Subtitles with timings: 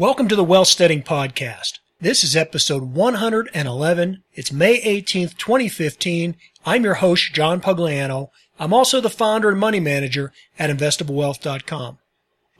[0.00, 1.78] Welcome to the Wealthsteading Podcast.
[2.00, 4.22] This is episode 111.
[4.32, 6.36] It's May 18th, 2015.
[6.64, 8.28] I'm your host, John Pugliano.
[8.58, 11.98] I'm also the founder and money manager at investablewealth.com.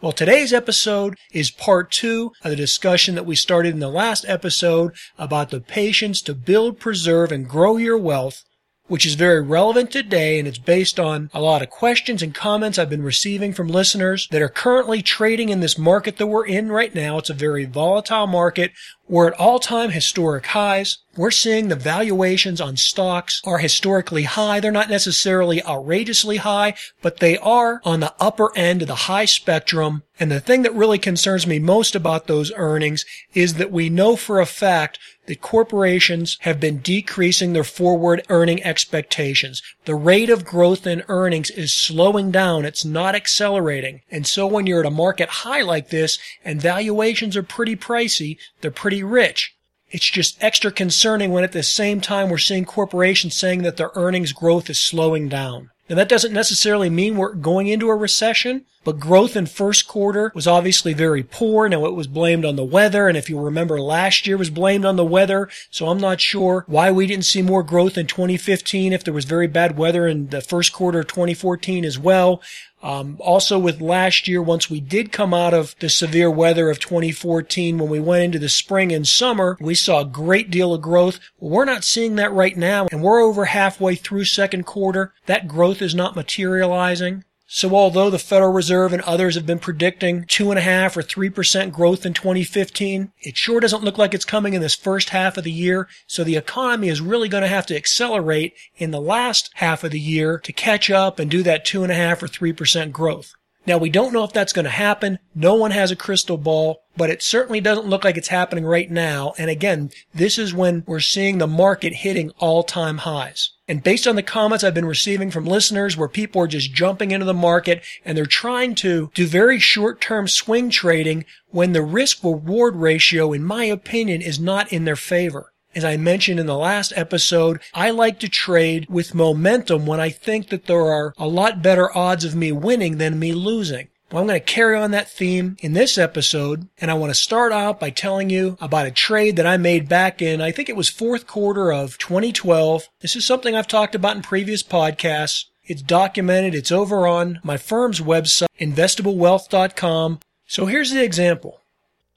[0.03, 4.27] Well, today's episode is part two of the discussion that we started in the last
[4.29, 8.45] episode about the patience to build, preserve, and grow your wealth
[8.91, 12.77] which is very relevant today and it's based on a lot of questions and comments
[12.77, 16.73] I've been receiving from listeners that are currently trading in this market that we're in
[16.73, 17.19] right now.
[17.19, 18.73] It's a very volatile market.
[19.07, 20.99] We're at all-time historic highs.
[21.17, 24.59] We're seeing the valuations on stocks are historically high.
[24.59, 29.25] They're not necessarily outrageously high, but they are on the upper end of the high
[29.25, 30.03] spectrum.
[30.19, 33.05] And the thing that really concerns me most about those earnings
[33.35, 34.99] is that we know for a fact
[35.31, 39.63] that corporations have been decreasing their forward earning expectations.
[39.85, 42.65] The rate of growth in earnings is slowing down.
[42.65, 44.01] It's not accelerating.
[44.11, 48.39] And so when you're at a market high like this and valuations are pretty pricey,
[48.61, 49.55] they're pretty rich.
[49.93, 53.93] It's just extra concerning when at the same time we're seeing corporations saying that their
[53.95, 55.71] earnings growth is slowing down.
[55.91, 60.31] Now that doesn't necessarily mean we're going into a recession, but growth in first quarter
[60.37, 61.69] was obviously very poor.
[61.69, 63.09] Now it was blamed on the weather.
[63.09, 65.49] And if you remember last year was blamed on the weather.
[65.69, 69.25] So I'm not sure why we didn't see more growth in 2015 if there was
[69.25, 72.41] very bad weather in the first quarter of 2014 as well.
[72.83, 76.79] Um, also with last year, once we did come out of the severe weather of
[76.79, 80.81] 2014, when we went into the spring and summer, we saw a great deal of
[80.81, 81.21] growth.
[81.39, 85.13] We're not seeing that right now, and we're over halfway through second quarter.
[85.27, 87.25] That growth is not materializing.
[87.53, 91.03] So although the Federal Reserve and others have been predicting two and a half or
[91.03, 95.09] three percent growth in 2015, it sure doesn't look like it's coming in this first
[95.09, 95.89] half of the year.
[96.07, 99.91] So the economy is really going to have to accelerate in the last half of
[99.91, 102.93] the year to catch up and do that two and a half or three percent
[102.93, 103.35] growth.
[103.67, 105.19] Now we don't know if that's going to happen.
[105.35, 108.91] No one has a crystal ball, but it certainly doesn't look like it's happening right
[108.91, 109.35] now.
[109.39, 113.51] And again, this is when we're seeing the market hitting all time highs.
[113.69, 117.13] And based on the comments I've been receiving from listeners where people are just jumping
[117.13, 121.83] into the market and they're trying to do very short term swing trading when the
[121.83, 125.53] risk reward ratio, in my opinion, is not in their favor.
[125.73, 130.11] As I mentioned in the last episode, I like to trade with momentum when I
[130.11, 133.87] think that there are a lot better odds of me winning than me losing.
[134.11, 137.21] Well, I'm going to carry on that theme in this episode, and I want to
[137.21, 140.69] start out by telling you about a trade that I made back in, I think
[140.69, 142.89] it was fourth quarter of 2012.
[142.99, 145.45] This is something I've talked about in previous podcasts.
[145.63, 146.57] It's documented.
[146.57, 150.19] It's over on my firm's website, investablewealth.com.
[150.49, 151.61] So here's the example.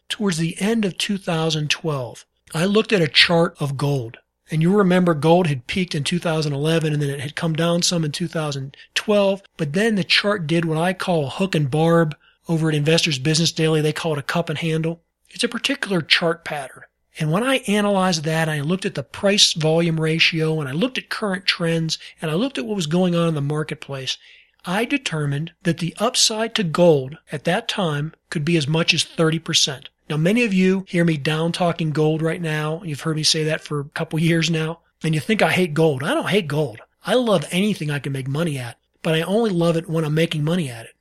[0.10, 2.26] Towards the end of 2012,
[2.56, 4.18] I looked at a chart of gold.
[4.52, 8.06] And you remember gold had peaked in 2011 and then it had come down some
[8.06, 9.42] in 2012.
[9.58, 12.16] But then the chart did what I call a hook and barb
[12.48, 13.82] over at Investors Business Daily.
[13.82, 15.02] They call it a cup and handle.
[15.32, 16.84] It's a particular chart pattern.
[17.20, 20.74] And when I analyzed that, and I looked at the price volume ratio and I
[20.74, 24.18] looked at current trends and I looked at what was going on in the marketplace.
[24.66, 29.04] I determined that the upside to gold at that time could be as much as
[29.04, 29.86] 30%.
[30.10, 32.82] Now, many of you hear me down talking gold right now.
[32.84, 34.80] You've heard me say that for a couple years now.
[35.04, 36.04] And you think I hate gold.
[36.04, 36.80] I don't hate gold.
[37.06, 40.14] I love anything I can make money at, but I only love it when I'm
[40.14, 40.96] making money at it.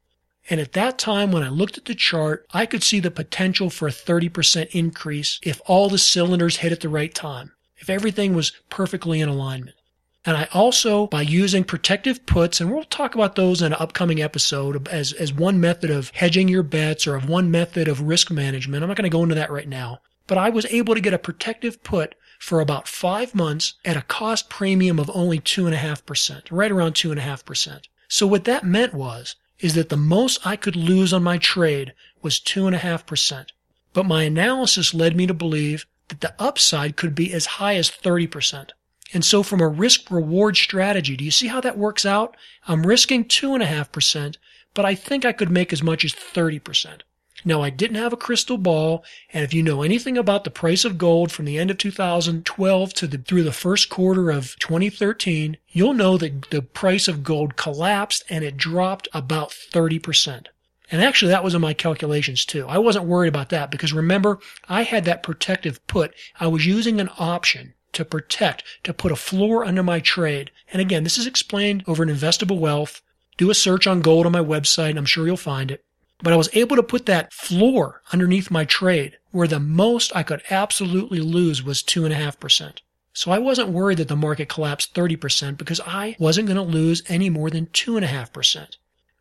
[0.51, 3.71] And at that time, when I looked at the chart, I could see the potential
[3.71, 8.35] for a 30% increase if all the cylinders hit at the right time, if everything
[8.35, 9.77] was perfectly in alignment.
[10.25, 14.23] And I also, by using protective puts, and we'll talk about those in an upcoming
[14.23, 18.31] episode as, as one method of hedging your bets or of one method of risk
[18.31, 18.85] management.
[18.85, 20.01] I'm not going to go into that right now.
[20.29, 24.03] But I was able to get a protective put for about five months at a
[24.03, 27.81] cost premium of only 2.5%, right around 2.5%.
[28.09, 31.95] So what that meant was, is that the most I could lose on my trade
[32.21, 33.47] was 2.5%.
[33.93, 37.91] But my analysis led me to believe that the upside could be as high as
[37.91, 38.71] 30%.
[39.15, 42.37] And so from a risk reward strategy, do you see how that works out?
[42.67, 44.37] I'm risking 2.5%,
[44.75, 47.03] but I think I could make as much as 30%.
[47.45, 50.85] Now, I didn't have a crystal ball, and if you know anything about the price
[50.85, 55.57] of gold from the end of 2012 to the, through the first quarter of 2013,
[55.69, 60.47] you'll know that the price of gold collapsed and it dropped about 30%.
[60.91, 62.67] And actually, that was in my calculations too.
[62.69, 64.39] I wasn't worried about that because remember,
[64.69, 66.15] I had that protective put.
[66.39, 70.51] I was using an option to protect, to put a floor under my trade.
[70.73, 73.03] And again, this is explained over in Investable Wealth.
[73.37, 74.97] Do a search on gold on my website.
[74.97, 75.85] I'm sure you'll find it.
[76.23, 80.23] But I was able to put that floor underneath my trade where the most I
[80.23, 82.79] could absolutely lose was 2.5%.
[83.15, 87.03] So I wasn't worried that the market collapsed 30% because I wasn't going to lose
[87.09, 88.77] any more than 2.5%.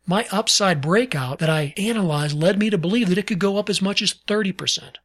[0.06, 3.68] My upside breakout that I analyzed led me to believe that it could go up
[3.68, 4.96] as much as 30%.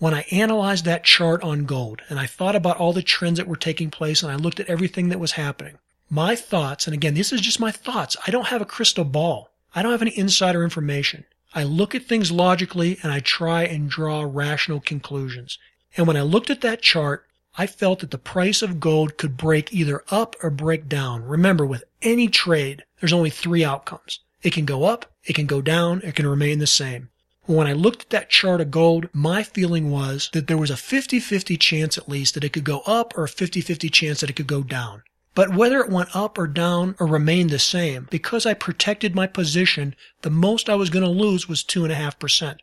[0.00, 3.46] When I analyzed that chart on gold and I thought about all the trends that
[3.46, 5.76] were taking place and I looked at everything that was happening,
[6.08, 8.16] my thoughts, and again, this is just my thoughts.
[8.26, 9.50] I don't have a crystal ball.
[9.74, 11.26] I don't have any insider information.
[11.52, 15.58] I look at things logically and I try and draw rational conclusions.
[15.98, 17.26] And when I looked at that chart,
[17.58, 21.24] I felt that the price of gold could break either up or break down.
[21.24, 24.20] Remember, with any trade, there's only three outcomes.
[24.42, 27.10] It can go up, it can go down, it can remain the same.
[27.50, 30.74] When I looked at that chart of gold, my feeling was that there was a
[30.74, 34.34] 50-50 chance at least that it could go up or a 50-50 chance that it
[34.34, 35.02] could go down.
[35.34, 39.26] But whether it went up or down or remained the same, because I protected my
[39.26, 42.58] position, the most I was going to lose was 2.5%.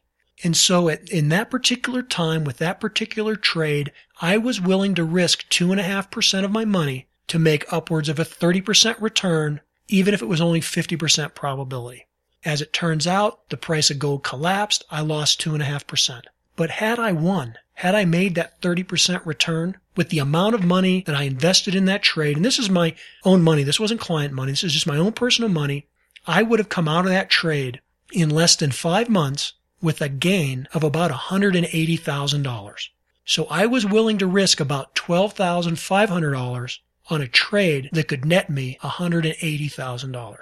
[0.46, 3.92] And so at, in that particular time with that particular trade,
[4.22, 9.02] I was willing to risk 2.5% of my money to make upwards of a 30%
[9.02, 12.08] return, even if it was only 50% probability.
[12.46, 14.86] As it turns out, the price of gold collapsed.
[14.92, 16.22] I lost 2.5%.
[16.56, 21.04] But had I won, had I made that 30% return with the amount of money
[21.06, 24.34] that I invested in that trade, and this is my own money, this wasn't client
[24.34, 25.88] money, this is just my own personal money,
[26.26, 27.82] I would have come out of that trade
[28.12, 32.90] in less than five months with a gain of about $180,000.
[33.26, 36.80] So I was willing to risk about $12,500
[37.10, 40.38] on a trade that could net me $180,000.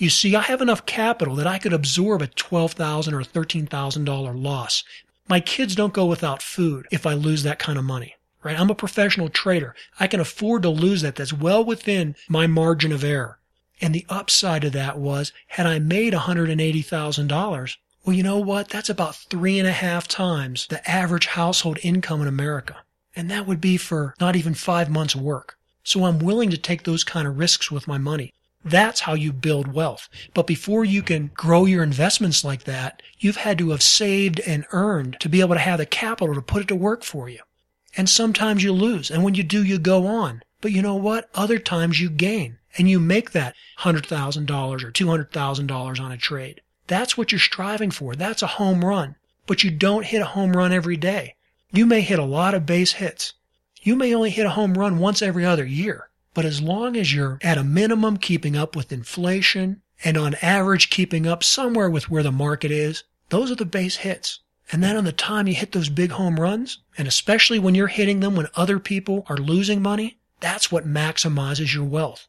[0.00, 4.82] You see, I have enough capital that I could absorb a 12,000 or $13,000 loss.
[5.28, 8.58] My kids don't go without food if I lose that kind of money, right?
[8.58, 9.74] I'm a professional trader.
[10.00, 11.16] I can afford to lose that.
[11.16, 13.40] That's well within my margin of error.
[13.82, 18.70] And the upside of that was, had I made $180,000, well, you know what?
[18.70, 22.76] That's about three and a half times the average household income in America.
[23.14, 25.58] And that would be for not even five months' work.
[25.84, 28.32] So I'm willing to take those kind of risks with my money.
[28.64, 30.08] That's how you build wealth.
[30.34, 34.66] But before you can grow your investments like that, you've had to have saved and
[34.72, 37.40] earned to be able to have the capital to put it to work for you.
[37.96, 39.10] And sometimes you lose.
[39.10, 40.42] And when you do, you go on.
[40.60, 41.30] But you know what?
[41.34, 46.60] Other times you gain and you make that $100,000 or $200,000 on a trade.
[46.86, 48.14] That's what you're striving for.
[48.14, 49.16] That's a home run.
[49.46, 51.34] But you don't hit a home run every day.
[51.72, 53.32] You may hit a lot of base hits.
[53.82, 56.09] You may only hit a home run once every other year.
[56.32, 60.88] But as long as you're at a minimum keeping up with inflation and on average
[60.88, 64.40] keeping up somewhere with where the market is, those are the base hits.
[64.72, 67.88] And then on the time you hit those big home runs, and especially when you're
[67.88, 72.28] hitting them when other people are losing money, that's what maximizes your wealth.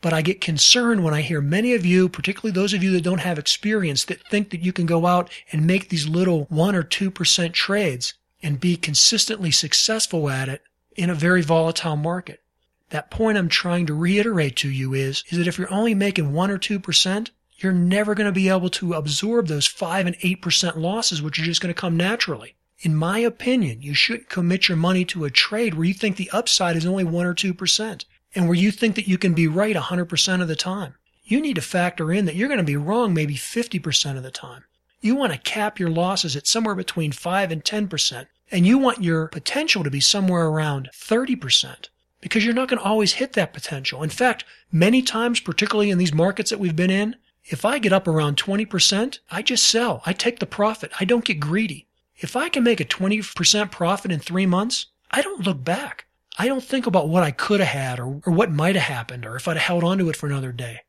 [0.00, 3.02] But I get concerned when I hear many of you, particularly those of you that
[3.02, 6.76] don't have experience, that think that you can go out and make these little 1
[6.76, 10.62] or 2% trades and be consistently successful at it
[10.94, 12.42] in a very volatile market.
[12.90, 16.32] That point I'm trying to reiterate to you is, is that if you're only making
[16.32, 20.76] 1 or 2%, you're never going to be able to absorb those 5 and 8%
[20.76, 22.54] losses, which are just going to come naturally.
[22.80, 26.30] In my opinion, you shouldn't commit your money to a trade where you think the
[26.30, 28.04] upside is only 1 or 2%
[28.34, 30.94] and where you think that you can be right 100% of the time.
[31.24, 34.30] You need to factor in that you're going to be wrong maybe 50% of the
[34.30, 34.64] time.
[35.00, 39.02] You want to cap your losses at somewhere between 5 and 10%, and you want
[39.02, 41.88] your potential to be somewhere around 30%
[42.20, 44.02] because you're not going to always hit that potential.
[44.02, 47.92] In fact, many times, particularly in these markets that we've been in, if I get
[47.92, 50.02] up around 20%, I just sell.
[50.04, 50.90] I take the profit.
[51.00, 51.86] I don't get greedy.
[52.16, 56.06] If I can make a 20% profit in three months, I don't look back.
[56.38, 59.24] I don't think about what I could have had or, or what might have happened
[59.24, 60.80] or if I'd held onto it for another day.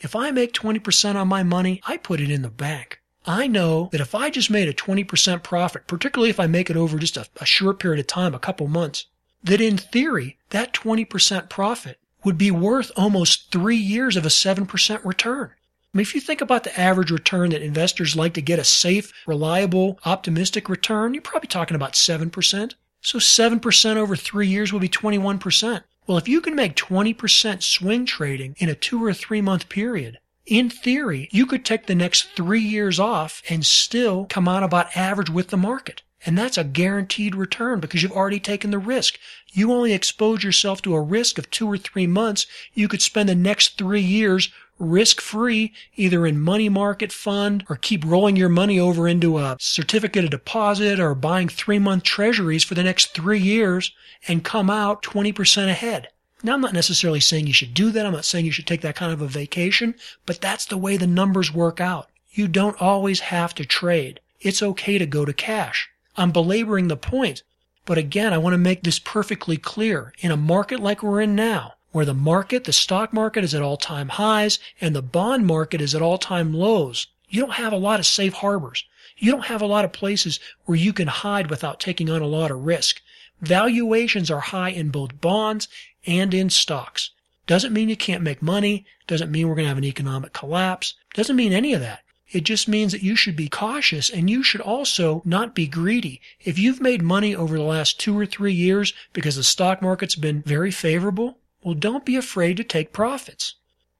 [0.00, 3.00] If I make 20% on my money, I put it in the bank.
[3.24, 6.76] I know that if I just made a 20% profit, particularly if I make it
[6.76, 9.06] over just a, a short period of time, a couple months,
[9.46, 15.04] that in theory, that 20% profit would be worth almost three years of a 7%
[15.04, 15.50] return.
[15.52, 18.64] I mean, if you think about the average return that investors like to get a
[18.64, 22.74] safe, reliable, optimistic return, you're probably talking about 7%.
[23.00, 25.82] So 7% over three years will be 21%.
[26.06, 30.18] Well, if you can make 20% swing trading in a two or three month period,
[30.44, 34.96] in theory, you could take the next three years off and still come out about
[34.96, 36.02] average with the market.
[36.26, 39.16] And that's a guaranteed return because you've already taken the risk.
[39.52, 42.46] You only expose yourself to a risk of two or three months.
[42.74, 47.76] You could spend the next three years risk free, either in money market fund or
[47.76, 52.64] keep rolling your money over into a certificate of deposit or buying three month treasuries
[52.64, 53.92] for the next three years
[54.26, 56.08] and come out 20% ahead.
[56.42, 58.04] Now, I'm not necessarily saying you should do that.
[58.04, 59.94] I'm not saying you should take that kind of a vacation,
[60.26, 62.10] but that's the way the numbers work out.
[62.32, 64.18] You don't always have to trade.
[64.40, 65.88] It's okay to go to cash.
[66.16, 67.42] I'm belaboring the point.
[67.84, 70.12] But again, I want to make this perfectly clear.
[70.18, 73.62] In a market like we're in now, where the market, the stock market is at
[73.62, 77.06] all time highs and the bond market is at all time lows.
[77.28, 78.84] You don't have a lot of safe harbors.
[79.18, 82.26] You don't have a lot of places where you can hide without taking on a
[82.26, 83.00] lot of risk.
[83.40, 85.68] Valuations are high in both bonds
[86.06, 87.10] and in stocks.
[87.46, 88.84] Doesn't mean you can't make money.
[89.06, 90.94] Doesn't mean we're going to have an economic collapse.
[91.14, 92.00] Doesn't mean any of that.
[92.32, 96.20] It just means that you should be cautious and you should also not be greedy.
[96.40, 100.16] If you've made money over the last two or three years because the stock market's
[100.16, 103.54] been very favorable, well, don't be afraid to take profits.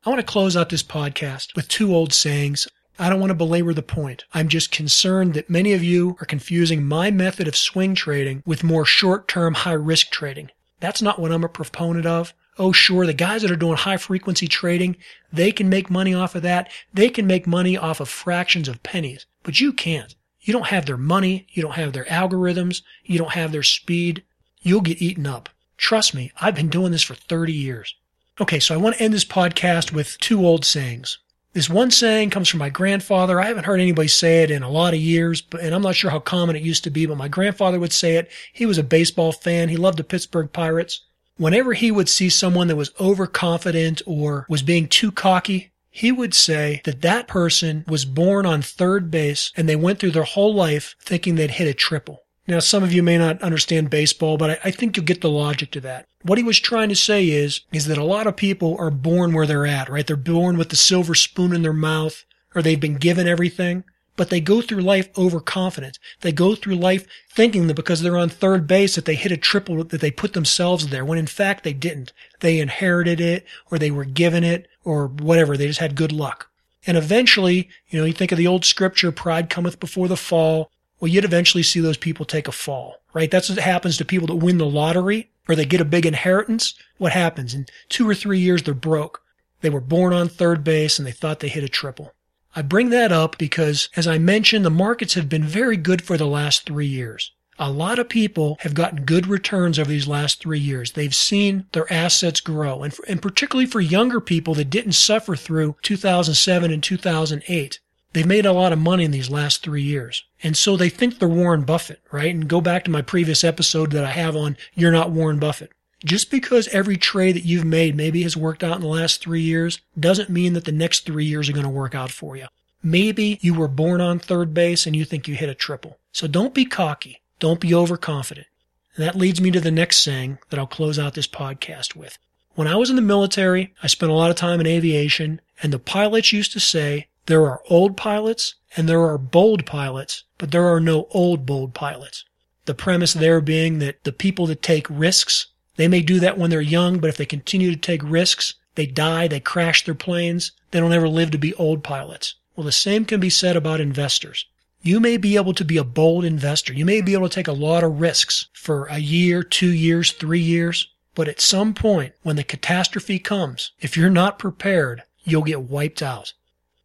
[0.04, 2.68] I want to close out this podcast with two old sayings.
[2.98, 4.24] I don't want to belabor the point.
[4.32, 8.64] I'm just concerned that many of you are confusing my method of swing trading with
[8.64, 10.50] more short term, high risk trading.
[10.80, 12.34] That's not what I'm a proponent of.
[12.58, 14.96] Oh, sure, the guys that are doing high frequency trading,
[15.32, 16.70] they can make money off of that.
[16.92, 20.14] They can make money off of fractions of pennies, but you can't.
[20.40, 21.46] You don't have their money.
[21.50, 22.82] You don't have their algorithms.
[23.04, 24.22] You don't have their speed.
[24.62, 25.48] You'll get eaten up.
[25.76, 27.94] Trust me, I've been doing this for 30 years.
[28.40, 31.18] Okay, so I want to end this podcast with two old sayings.
[31.52, 33.40] This one saying comes from my grandfather.
[33.40, 35.94] I haven't heard anybody say it in a lot of years, but, and I'm not
[35.94, 38.30] sure how common it used to be, but my grandfather would say it.
[38.52, 39.70] He was a baseball fan.
[39.70, 41.05] He loved the Pittsburgh Pirates.
[41.36, 46.34] Whenever he would see someone that was overconfident or was being too cocky, he would
[46.34, 50.54] say that that person was born on third base and they went through their whole
[50.54, 52.22] life thinking they'd hit a triple.
[52.46, 55.30] Now, some of you may not understand baseball, but I, I, think you'll get the
[55.30, 56.06] logic to that.
[56.22, 59.32] What he was trying to say is, is that a lot of people are born
[59.32, 60.06] where they're at, right?
[60.06, 62.24] They're born with the silver spoon in their mouth
[62.54, 63.84] or they've been given everything
[64.16, 65.98] but they go through life overconfident.
[66.22, 69.36] They go through life thinking that because they're on third base that they hit a
[69.36, 72.12] triple that they put themselves there when in fact they didn't.
[72.40, 75.56] They inherited it or they were given it or whatever.
[75.56, 76.50] They just had good luck.
[76.86, 80.70] And eventually, you know, you think of the old scripture, pride cometh before the fall.
[81.00, 83.30] Well, you'd eventually see those people take a fall, right?
[83.30, 86.74] That's what happens to people that win the lottery or they get a big inheritance.
[86.98, 87.54] What happens?
[87.54, 89.22] In two or three years, they're broke.
[89.60, 92.12] They were born on third base and they thought they hit a triple.
[92.56, 96.16] I bring that up because, as I mentioned, the markets have been very good for
[96.16, 97.32] the last three years.
[97.58, 100.92] A lot of people have gotten good returns over these last three years.
[100.92, 102.82] They've seen their assets grow.
[102.82, 107.80] And, and particularly for younger people that didn't suffer through 2007 and 2008,
[108.14, 110.24] they've made a lot of money in these last three years.
[110.42, 112.34] And so they think they're Warren Buffett, right?
[112.34, 115.72] And go back to my previous episode that I have on You're Not Warren Buffett.
[116.06, 119.40] Just because every trade that you've made maybe has worked out in the last three
[119.40, 122.46] years doesn't mean that the next three years are going to work out for you.
[122.80, 125.98] Maybe you were born on third base and you think you hit a triple.
[126.12, 127.22] So don't be cocky.
[127.40, 128.46] Don't be overconfident.
[128.94, 132.18] And that leads me to the next saying that I'll close out this podcast with.
[132.54, 135.72] When I was in the military, I spent a lot of time in aviation, and
[135.72, 140.52] the pilots used to say, there are old pilots and there are bold pilots, but
[140.52, 142.24] there are no old bold pilots.
[142.66, 146.50] The premise there being that the people that take risks they may do that when
[146.50, 150.52] they're young, but if they continue to take risks, they die, they crash their planes,
[150.70, 152.34] they don't ever live to be old pilots.
[152.54, 154.46] Well, the same can be said about investors.
[154.82, 156.72] You may be able to be a bold investor.
[156.72, 160.12] You may be able to take a lot of risks for a year, two years,
[160.12, 160.88] three years.
[161.14, 166.02] But at some point, when the catastrophe comes, if you're not prepared, you'll get wiped
[166.02, 166.34] out.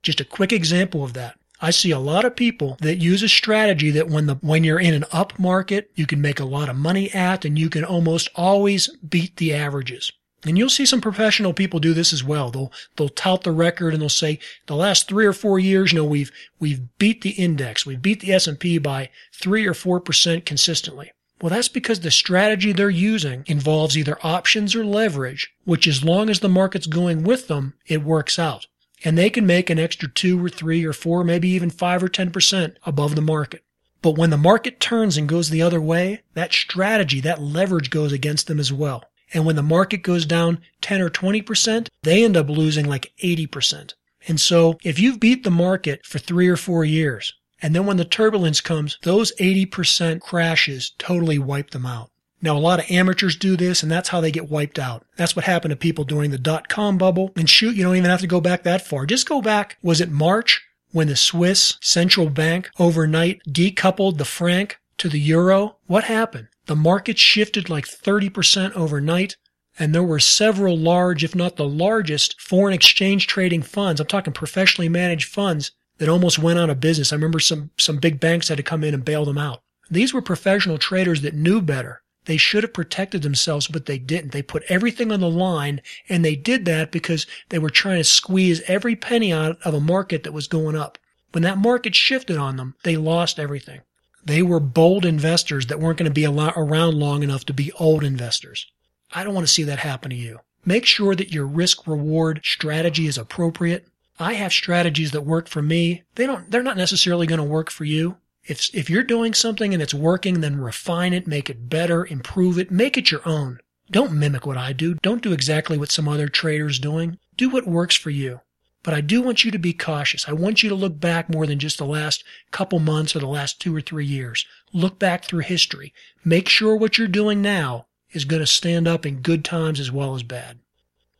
[0.01, 1.37] Just a quick example of that.
[1.63, 4.79] I see a lot of people that use a strategy that when the when you're
[4.79, 7.85] in an up market, you can make a lot of money at and you can
[7.85, 10.11] almost always beat the averages.
[10.43, 12.49] And you'll see some professional people do this as well.
[12.49, 15.99] They'll they'll tout the record and they'll say the last 3 or 4 years, you
[15.99, 17.85] know, we've we've beat the index.
[17.85, 21.11] We've beat the S&P by 3 or 4% consistently.
[21.39, 26.27] Well, that's because the strategy they're using involves either options or leverage, which as long
[26.29, 28.65] as the market's going with them, it works out
[29.03, 32.09] and they can make an extra two or three or four, maybe even five or
[32.09, 33.63] 10% above the market.
[34.01, 38.11] But when the market turns and goes the other way, that strategy, that leverage goes
[38.11, 39.03] against them as well.
[39.33, 43.93] And when the market goes down 10 or 20%, they end up losing like 80%.
[44.27, 47.97] And so if you've beat the market for three or four years, and then when
[47.97, 52.10] the turbulence comes, those 80% crashes totally wipe them out.
[52.41, 55.05] Now, a lot of amateurs do this, and that's how they get wiped out.
[55.15, 57.31] That's what happened to people during the dot com bubble.
[57.35, 59.05] And shoot, you don't even have to go back that far.
[59.05, 59.77] Just go back.
[59.83, 65.77] Was it March when the Swiss central bank overnight decoupled the franc to the euro?
[65.85, 66.47] What happened?
[66.65, 69.37] The market shifted like 30% overnight.
[69.79, 74.01] And there were several large, if not the largest, foreign exchange trading funds.
[74.01, 77.11] I'm talking professionally managed funds that almost went out of business.
[77.11, 79.61] I remember some, some big banks had to come in and bail them out.
[79.89, 82.01] These were professional traders that knew better.
[82.31, 84.31] They should have protected themselves, but they didn't.
[84.31, 88.05] They put everything on the line, and they did that because they were trying to
[88.05, 90.97] squeeze every penny out of a market that was going up.
[91.33, 93.81] When that market shifted on them, they lost everything.
[94.23, 98.01] They were bold investors that weren't going to be around long enough to be old
[98.01, 98.65] investors.
[99.11, 100.39] I don't want to see that happen to you.
[100.63, 103.89] Make sure that your risk reward strategy is appropriate.
[104.21, 106.03] I have strategies that work for me.
[106.15, 108.15] They don't, they're not necessarily going to work for you.
[108.43, 112.57] If, if you're doing something and it's working, then refine it, make it better, improve
[112.57, 113.59] it, make it your own.
[113.91, 114.95] Don't mimic what I do.
[114.95, 117.19] Don't do exactly what some other trader's doing.
[117.37, 118.41] Do what works for you.
[118.83, 120.27] But I do want you to be cautious.
[120.27, 123.27] I want you to look back more than just the last couple months or the
[123.27, 124.45] last two or three years.
[124.73, 125.93] Look back through history.
[126.25, 129.91] Make sure what you're doing now is going to stand up in good times as
[129.91, 130.57] well as bad.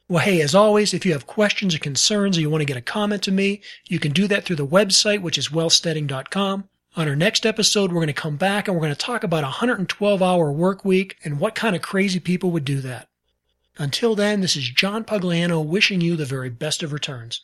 [0.07, 2.77] Well, hey, as always, if you have questions or concerns or you want to get
[2.77, 6.67] a comment to me, you can do that through the website, which is wealthsteading.com.
[6.93, 9.45] On our next episode, we're going to come back and we're going to talk about
[9.45, 13.07] a 112 hour work week and what kind of crazy people would do that.
[13.77, 17.39] Until then, this is John Pugliano wishing you the very best of returns.